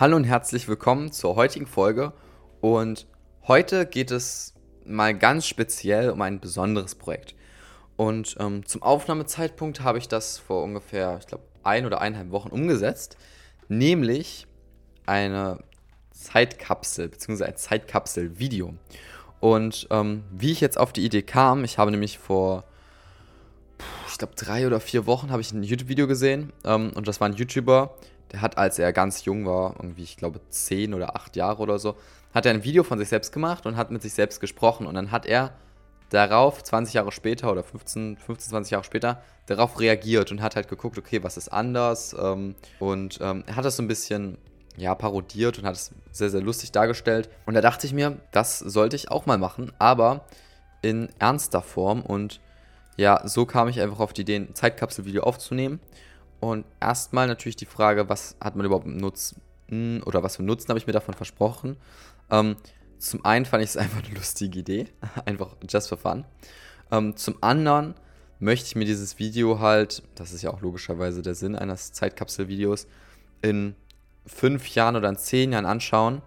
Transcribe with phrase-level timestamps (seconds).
[0.00, 2.14] Hallo und herzlich willkommen zur heutigen Folge.
[2.62, 3.06] Und
[3.46, 4.54] heute geht es
[4.86, 7.34] mal ganz speziell um ein besonderes Projekt.
[7.96, 12.48] Und ähm, zum Aufnahmezeitpunkt habe ich das vor ungefähr, ich glaube, ein oder eineinhalb Wochen
[12.48, 13.18] umgesetzt.
[13.68, 14.46] Nämlich
[15.04, 15.62] eine
[16.12, 18.72] Zeitkapsel, beziehungsweise ein Zeitkapsel-Video.
[19.40, 22.64] Und ähm, wie ich jetzt auf die Idee kam, ich habe nämlich vor,
[24.08, 26.52] ich glaube, drei oder vier Wochen habe ich ein YouTube-Video gesehen.
[26.64, 27.94] Ähm, und das war ein YouTuber,
[28.32, 31.78] der hat, als er ganz jung war, irgendwie, ich glaube, zehn oder acht Jahre oder
[31.78, 31.96] so,
[32.32, 34.86] hat er ein Video von sich selbst gemacht und hat mit sich selbst gesprochen.
[34.86, 35.52] Und dann hat er
[36.10, 40.68] darauf, 20 Jahre später oder 15, 15 20 Jahre später, darauf reagiert und hat halt
[40.68, 42.14] geguckt, okay, was ist anders?
[42.18, 44.38] Ähm, und ähm, er hat das so ein bisschen
[44.76, 47.28] ja, parodiert und hat es sehr, sehr lustig dargestellt.
[47.46, 50.24] Und da dachte ich mir, das sollte ich auch mal machen, aber
[50.82, 52.02] in ernster Form.
[52.02, 52.40] Und
[53.00, 55.80] ja, so kam ich einfach auf die Idee, ein Zeitkapsel-Video aufzunehmen.
[56.38, 60.78] Und erstmal natürlich die Frage, was hat man überhaupt Nutzen oder was für Nutzen habe
[60.78, 61.78] ich mir davon versprochen?
[62.30, 62.56] Ähm,
[62.98, 64.86] zum einen fand ich es einfach eine lustige Idee,
[65.24, 66.26] einfach just for fun.
[66.90, 67.94] Ähm, zum anderen
[68.38, 72.86] möchte ich mir dieses Video halt, das ist ja auch logischerweise der Sinn eines Zeitkapsel-Videos,
[73.40, 73.74] in
[74.26, 76.20] fünf Jahren oder in zehn Jahren anschauen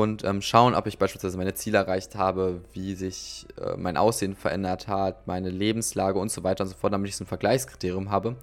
[0.00, 4.34] und ähm, schauen, ob ich beispielsweise meine Ziele erreicht habe, wie sich äh, mein Aussehen
[4.34, 8.10] verändert hat, meine Lebenslage und so weiter und so fort, damit ich so ein Vergleichskriterium
[8.10, 8.36] habe.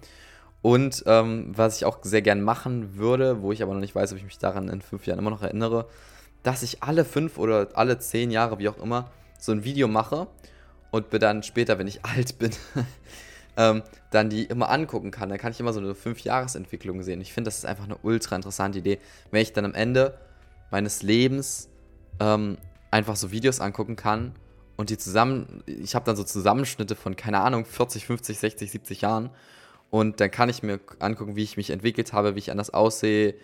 [0.62, 4.12] Und ähm, was ich auch sehr gern machen würde, wo ich aber noch nicht weiß,
[4.12, 5.86] ob ich mich daran in fünf Jahren immer noch erinnere,
[6.42, 10.26] dass ich alle fünf oder alle zehn Jahre, wie auch immer, so ein Video mache
[10.90, 12.50] und mir dann später, wenn ich alt bin,
[13.56, 15.28] ähm, dann die immer angucken kann.
[15.30, 17.20] Dann kann ich immer so eine Fünf-Jahres-Entwicklung sehen.
[17.20, 18.98] Ich finde, das ist einfach eine ultra interessante Idee,
[19.30, 20.18] wenn ich dann am Ende
[20.70, 21.68] meines Lebens
[22.20, 22.58] ähm,
[22.90, 24.34] einfach so Videos angucken kann
[24.76, 29.00] und die zusammen, ich habe dann so Zusammenschnitte von, keine Ahnung, 40, 50, 60, 70
[29.02, 29.30] Jahren
[29.90, 33.34] und dann kann ich mir angucken, wie ich mich entwickelt habe, wie ich anders aussehe,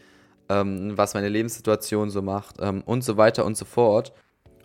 [0.48, 4.12] ähm, was meine Lebenssituation so macht ähm, und so weiter und so fort.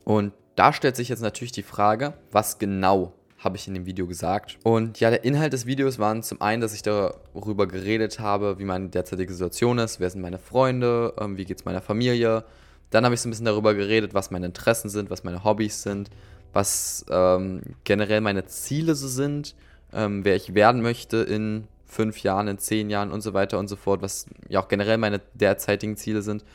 [0.03, 4.07] Und da stellt sich jetzt natürlich die Frage, was genau habe ich in dem Video
[4.07, 4.57] gesagt.
[4.63, 8.65] Und ja, der Inhalt des Videos war zum einen, dass ich darüber geredet habe, wie
[8.65, 12.43] meine derzeitige Situation ist, wer sind meine Freunde, ähm, wie geht es meiner Familie.
[12.91, 15.81] Dann habe ich so ein bisschen darüber geredet, was meine Interessen sind, was meine Hobbys
[15.81, 16.11] sind,
[16.53, 19.55] was ähm, generell meine Ziele so sind,
[19.91, 23.67] ähm, wer ich werden möchte in fünf Jahren, in zehn Jahren und so weiter und
[23.67, 26.45] so fort, was ja auch generell meine derzeitigen Ziele sind.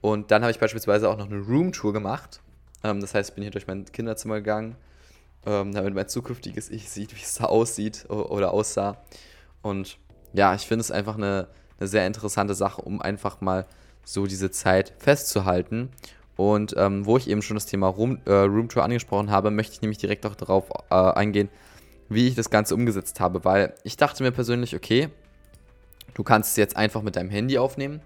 [0.00, 2.40] Und dann habe ich beispielsweise auch noch eine Roomtour gemacht.
[2.82, 4.76] Ähm, das heißt, ich bin hier durch mein Kinderzimmer gegangen,
[5.46, 8.98] ähm, damit mein zukünftiges Ich sieht, wie es da aussieht oder aussah.
[9.62, 9.98] Und
[10.32, 11.48] ja, ich finde es einfach eine,
[11.78, 13.66] eine sehr interessante Sache, um einfach mal
[14.04, 15.90] so diese Zeit festzuhalten.
[16.36, 19.82] Und ähm, wo ich eben schon das Thema Room, äh, Roomtour angesprochen habe, möchte ich
[19.82, 21.48] nämlich direkt auch darauf äh, eingehen,
[22.08, 25.08] wie ich das Ganze umgesetzt habe, weil ich dachte mir persönlich, okay,
[26.14, 28.00] du kannst es jetzt einfach mit deinem Handy aufnehmen,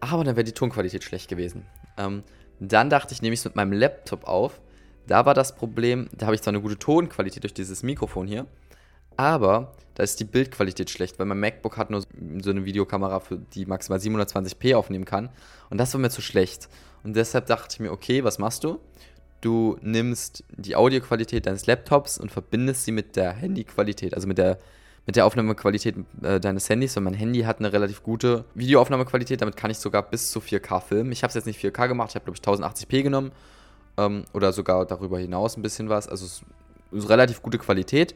[0.00, 1.66] aber dann wäre die Tonqualität schlecht gewesen.
[1.96, 2.22] Ähm,
[2.60, 4.60] dann dachte ich, nehme ich es mit meinem Laptop auf.
[5.08, 8.46] Da war das Problem, da habe ich zwar eine gute Tonqualität durch dieses Mikrofon hier,
[9.16, 12.02] aber da ist die Bildqualität schlecht, weil mein MacBook hat nur
[12.40, 15.30] so eine Videokamera, für die maximal 720p aufnehmen kann.
[15.70, 16.68] Und das war mir zu schlecht.
[17.02, 18.78] Und deshalb dachte ich mir, okay, was machst du?
[19.40, 24.58] du nimmst die Audioqualität deines Laptops und verbindest sie mit der Handyqualität, also mit der,
[25.06, 26.96] mit der Aufnahmequalität äh, deines Handys.
[26.96, 30.80] Und mein Handy hat eine relativ gute Videoaufnahmequalität, damit kann ich sogar bis zu 4K
[30.80, 31.12] filmen.
[31.12, 33.32] Ich habe es jetzt nicht 4K gemacht, ich habe glaube ich 1080p genommen
[33.98, 36.08] ähm, oder sogar darüber hinaus ein bisschen was.
[36.08, 36.42] Also es
[36.92, 38.14] ist relativ gute Qualität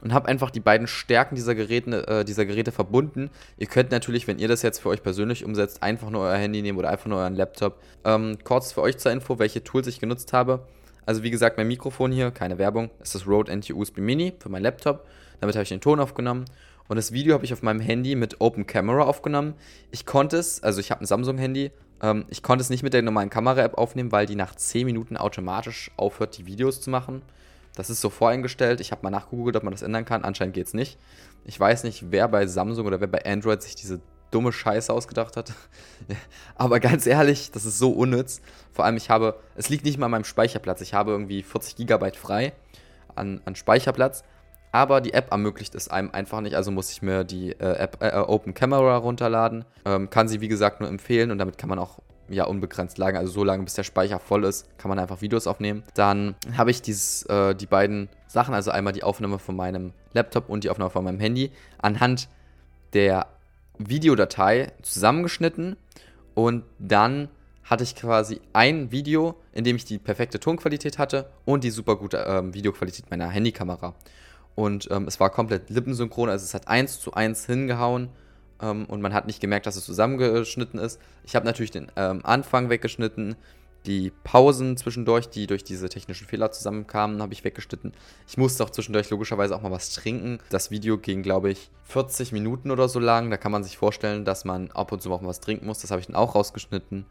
[0.00, 3.30] und habe einfach die beiden Stärken dieser Geräte, äh, dieser Geräte verbunden.
[3.58, 6.62] Ihr könnt natürlich, wenn ihr das jetzt für euch persönlich umsetzt, einfach nur euer Handy
[6.62, 7.78] nehmen oder einfach nur euren Laptop.
[8.04, 10.66] Ähm, kurz für euch zur Info, welche Tools ich genutzt habe.
[11.06, 14.48] Also wie gesagt, mein Mikrofon hier, keine Werbung, ist das Rode NT USB Mini für
[14.48, 15.06] mein Laptop.
[15.40, 16.46] Damit habe ich den Ton aufgenommen.
[16.88, 19.54] Und das Video habe ich auf meinem Handy mit Open Camera aufgenommen.
[19.90, 21.70] Ich konnte es, also ich habe ein Samsung-Handy,
[22.02, 25.16] ähm, ich konnte es nicht mit der normalen Kamera-App aufnehmen, weil die nach 10 Minuten
[25.16, 27.22] automatisch aufhört, die Videos zu machen.
[27.74, 28.80] Das ist so voreingestellt.
[28.80, 30.24] Ich habe mal nachgegoogelt, ob man das ändern kann.
[30.24, 30.98] Anscheinend geht es nicht.
[31.44, 34.00] Ich weiß nicht, wer bei Samsung oder wer bei Android sich diese
[34.30, 35.52] dumme Scheiße ausgedacht hat.
[36.54, 38.42] Aber ganz ehrlich, das ist so unnütz.
[38.72, 40.80] Vor allem, ich habe, es liegt nicht mal an meinem Speicherplatz.
[40.82, 42.52] Ich habe irgendwie 40 GB frei
[43.14, 44.22] an, an Speicherplatz.
[44.74, 46.56] Aber die App ermöglicht es einem einfach nicht.
[46.56, 49.64] Also muss ich mir die äh, App äh, Open Camera runterladen.
[49.84, 53.16] Ähm, kann sie, wie gesagt, nur empfehlen und damit kann man auch ja unbegrenzt lang,
[53.16, 55.84] also so lange bis der Speicher voll ist, kann man einfach Videos aufnehmen.
[55.94, 60.48] Dann habe ich dieses, äh, die beiden Sachen, also einmal die Aufnahme von meinem Laptop
[60.48, 62.28] und die Aufnahme von meinem Handy, anhand
[62.94, 63.28] der
[63.78, 65.76] Videodatei zusammengeschnitten
[66.34, 67.28] und dann
[67.62, 71.94] hatte ich quasi ein Video, in dem ich die perfekte Tonqualität hatte und die super
[71.94, 73.94] gute ähm, Videoqualität meiner Handykamera.
[74.54, 78.08] Und ähm, es war komplett lippensynchron, also es hat eins zu eins hingehauen
[78.62, 81.00] ähm, und man hat nicht gemerkt, dass es zusammengeschnitten ist.
[81.24, 83.36] Ich habe natürlich den ähm, Anfang weggeschnitten,
[83.86, 87.92] die Pausen zwischendurch, die durch diese technischen Fehler zusammenkamen, habe ich weggeschnitten.
[88.26, 90.38] Ich musste auch zwischendurch logischerweise auch mal was trinken.
[90.48, 93.30] Das Video ging, glaube ich, 40 Minuten oder so lang.
[93.30, 95.80] Da kann man sich vorstellen, dass man ab und zu mal was trinken muss.
[95.80, 97.04] Das habe ich dann auch rausgeschnitten.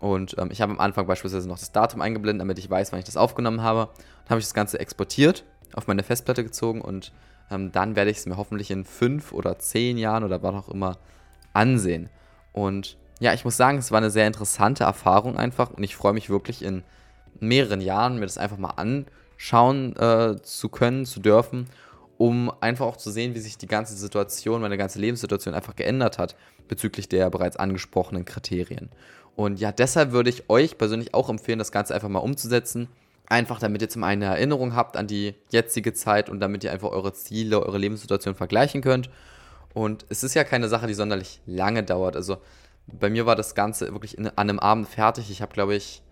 [0.00, 2.98] Und ähm, ich habe am Anfang beispielsweise noch das Datum eingeblendet, damit ich weiß, wann
[2.98, 3.90] ich das aufgenommen habe.
[4.24, 5.44] Dann habe ich das Ganze exportiert,
[5.74, 7.12] auf meine Festplatte gezogen und
[7.50, 10.68] ähm, dann werde ich es mir hoffentlich in fünf oder zehn Jahren oder wann auch
[10.68, 10.98] immer
[11.52, 12.08] ansehen.
[12.52, 16.12] Und ja, ich muss sagen, es war eine sehr interessante Erfahrung einfach und ich freue
[16.12, 16.82] mich wirklich in
[17.38, 21.66] mehreren Jahren mir das einfach mal anschauen äh, zu können, zu dürfen,
[22.18, 26.18] um einfach auch zu sehen, wie sich die ganze Situation, meine ganze Lebenssituation einfach geändert
[26.18, 26.36] hat
[26.68, 28.90] bezüglich der bereits angesprochenen Kriterien.
[29.36, 32.88] Und ja, deshalb würde ich euch persönlich auch empfehlen, das Ganze einfach mal umzusetzen.
[33.30, 36.72] Einfach damit ihr zum einen eine Erinnerung habt an die jetzige Zeit und damit ihr
[36.72, 39.08] einfach eure Ziele, eure Lebenssituation vergleichen könnt.
[39.72, 42.16] Und es ist ja keine Sache, die sonderlich lange dauert.
[42.16, 42.38] Also
[42.88, 45.30] bei mir war das Ganze wirklich in, an einem Abend fertig.
[45.30, 46.02] Ich habe, glaube ich,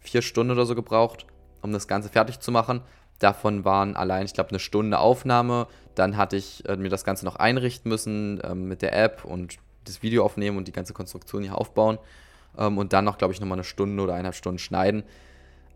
[0.00, 1.26] vier Stunden oder so gebraucht,
[1.60, 2.80] um das Ganze fertig zu machen.
[3.18, 5.66] Davon waren allein, ich glaube, eine Stunde Aufnahme.
[5.94, 9.58] Dann hatte ich äh, mir das Ganze noch einrichten müssen äh, mit der App und
[9.84, 11.98] das Video aufnehmen und die ganze Konstruktion hier aufbauen.
[12.56, 15.02] Ähm, und dann noch, glaube ich, nochmal eine Stunde oder eineinhalb Stunden schneiden.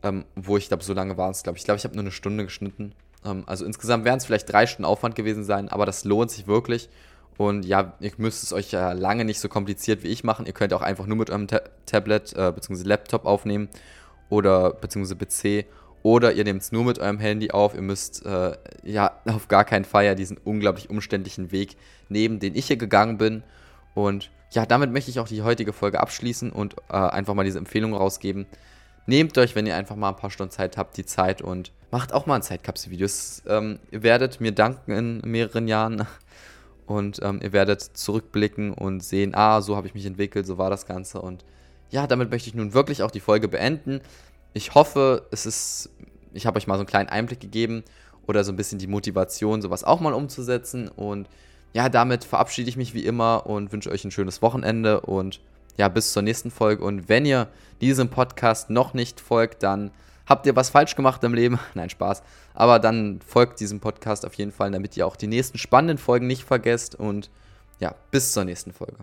[0.03, 1.63] Ähm, wo ich glaube, so lange war es, glaube ich.
[1.63, 2.93] Ich glaube, ich habe nur eine Stunde geschnitten.
[3.25, 6.47] Ähm, also insgesamt wären es vielleicht drei Stunden Aufwand gewesen sein, aber das lohnt sich
[6.47, 6.89] wirklich.
[7.39, 10.47] Und ja, ihr müsst es euch ja lange nicht so kompliziert wie ich machen.
[10.47, 12.83] Ihr könnt auch einfach nur mit eurem Ta Tablet äh, bzw.
[12.85, 13.69] Laptop aufnehmen
[14.31, 15.15] oder bzw.
[15.15, 15.67] PC
[16.03, 17.75] oder ihr nehmt es nur mit eurem Handy auf.
[17.75, 18.53] Ihr müsst äh,
[18.85, 21.77] ja auf gar keinen Fall ja diesen unglaublich umständlichen Weg
[22.09, 23.43] nehmen, den ich hier gegangen bin.
[23.95, 27.59] Und ja, damit möchte ich auch die heutige Folge abschließen und äh, einfach mal diese
[27.59, 28.47] Empfehlung rausgeben.
[29.07, 32.13] Nehmt euch, wenn ihr einfach mal ein paar Stunden Zeit habt, die Zeit und macht
[32.13, 33.07] auch mal ein Zeitkapsel-Video.
[33.47, 36.07] Ähm, ihr werdet mir danken in mehreren Jahren
[36.87, 40.71] und ähm, ihr werdet zurückblicken und sehen, ah, so habe ich mich entwickelt, so war
[40.71, 41.21] das Ganze.
[41.21, 41.45] Und
[41.91, 44.01] ja, damit möchte ich nun wirklich auch die Folge beenden.
[44.55, 45.91] Ich hoffe, es ist,
[46.33, 47.85] ich habe euch mal so einen kleinen Einblick gegeben
[48.27, 50.89] oder so ein bisschen die Motivation, sowas auch mal umzusetzen.
[50.89, 51.29] Und
[51.73, 55.41] ja, damit verabschiede ich mich wie immer und wünsche euch ein schönes Wochenende und
[55.77, 56.85] ja, bis zur nächsten Folge.
[56.85, 57.49] Und wenn ihr
[57.81, 59.91] diesem Podcast noch nicht folgt, dann
[60.27, 61.59] habt ihr was falsch gemacht im Leben.
[61.75, 62.23] Nein, Spaß.
[62.55, 66.27] Aber dann folgt diesem Podcast auf jeden Fall, damit ihr auch die nächsten spannenden Folgen
[66.27, 66.95] nicht vergesst.
[66.95, 67.31] Und
[67.79, 68.97] ja, bis zur nächsten Folge.